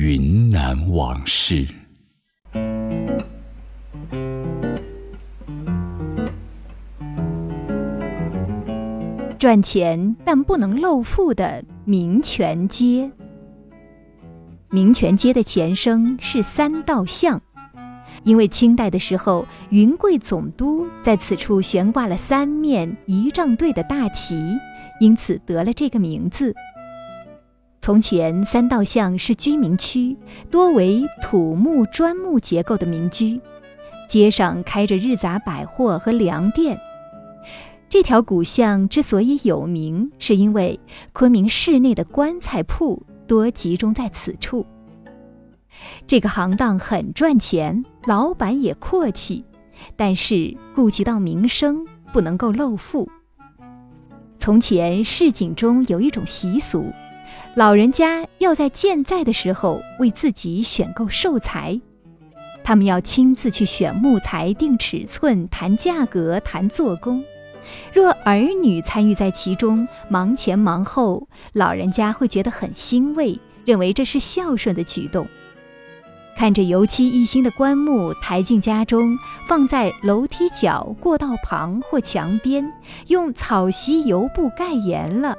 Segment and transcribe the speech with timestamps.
[0.00, 1.66] 云南往事。
[9.36, 13.10] 赚钱但不能露富的民权街。
[14.70, 17.42] 民权街的前身是三道巷，
[18.22, 24.36] 因为清代的时候云贵总督在此处悬挂了三面仪仗队的大旗，
[25.00, 26.54] 因此得了这个名字。
[27.80, 30.16] 从前三道巷是居民区，
[30.50, 33.40] 多为土木砖木结构的民居，
[34.08, 36.78] 街上开着日杂百货和粮店。
[37.88, 40.78] 这条古巷之所以有名，是因为
[41.14, 44.66] 昆明市内的棺材铺多集中在此处。
[46.06, 49.42] 这个行当很赚钱，老板也阔气，
[49.96, 53.08] 但是顾及到名声，不能够露富。
[54.36, 56.84] 从前市井中有一种习俗，
[57.54, 61.80] 老人家要在健在的时候为自己选购寿材，
[62.62, 67.22] 他们要亲自去选木材、定尺寸、谈价格、谈做工。
[67.92, 75.26] 若儿女参与在其中，忙前忙后，老人家会觉得很欣慰，认为这是孝顺的举动。
[76.36, 82.72] 看着油漆一新的棺木抬进家中，放在楼梯角、过道旁或墙边，
[83.08, 85.36] 用草席油布盖严了，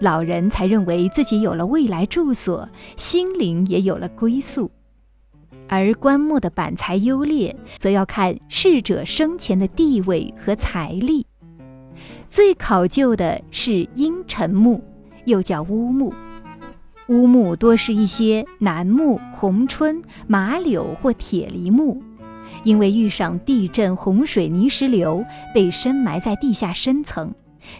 [0.00, 4.70] 老人才认为自己有了未来住所，心灵也有了归宿。
[5.68, 11.26] 而棺木的板材优劣，则要看逝者生前的地位和财力。
[12.28, 14.82] 最考究的是阴沉木，
[15.24, 16.12] 又叫乌木。
[17.08, 22.02] 乌木多是一些楠木、红椿、马柳或铁梨木，
[22.64, 25.24] 因为遇上地震、洪水、泥石流，
[25.54, 27.32] 被深埋在地下深层，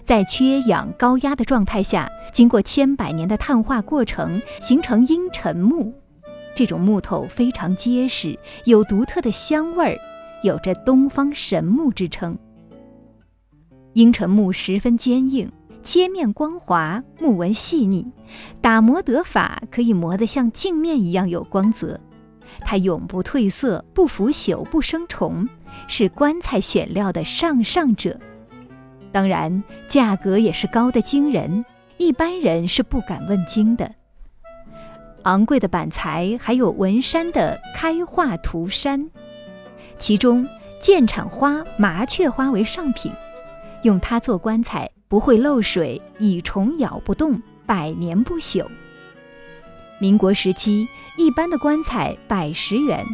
[0.02, 5.92] 在缺氧、高压的状态下，经过千百年的碳化过程，形成阴沉木。
[6.54, 9.98] 这种木头非常结实，有独特的香味儿，
[10.42, 12.38] 有着“东方神木”之称。
[13.92, 15.50] 阴沉木十分坚硬，
[15.82, 18.06] 切面光滑，木纹细腻，
[18.60, 22.00] 打磨得法可以磨得像镜面一样有光泽。
[22.60, 25.48] 它永不褪色，不腐朽，不生虫，
[25.88, 28.18] 是棺材选料的上上者。
[29.12, 31.64] 当然，价格也是高的惊人，
[31.96, 33.90] 一般人是不敢问津的。
[35.22, 39.10] 昂贵的板材还有文山的开化涂山，
[39.98, 40.46] 其中
[40.80, 43.10] 建产花、麻雀花为上品。
[43.82, 48.66] 用它做棺材不会漏水，蚁虫咬不动，百年不朽。
[49.98, 53.04] 民国时期，一般的棺材百十元，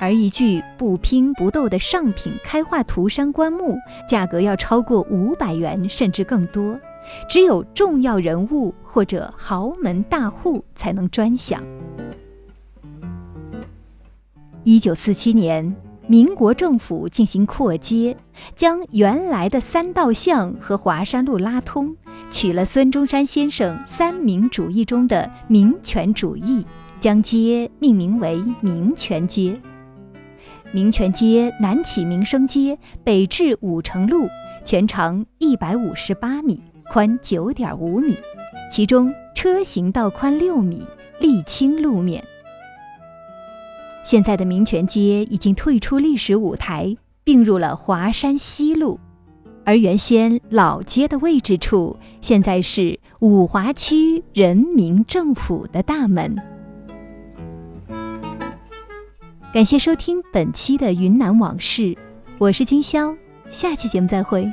[0.00, 3.76] 而一具不拼不斗的上品开化涂山棺木，
[4.08, 6.76] 价格要超过五百元，甚至更多。
[7.28, 11.62] 只有重要人物或者豪门大户才能专享。
[14.64, 15.76] 一九四七年。
[16.06, 18.16] 民国政府进行扩街，
[18.56, 21.94] 将原来的三道巷和华山路拉通，
[22.28, 26.66] 取了孙中山先生三民主义中的民权主义，
[26.98, 29.60] 将街命名为民权街。
[30.72, 34.28] 民权街南起民生街，北至五城路，
[34.64, 38.16] 全长一百五十八米，宽九点五米，
[38.70, 40.86] 其中车行道宽六米，
[41.20, 42.22] 沥青路面。
[44.04, 49.00] 现在的民权街已经退出历史舞台，并入了华山西路，
[49.64, 56.36] 而原先老街的位置处，现在是五华区人民政府的大门。
[59.52, 61.96] 感谢收听本期的云南往事，
[62.38, 63.16] 我是金潇，
[63.48, 64.48] 下期节目再会。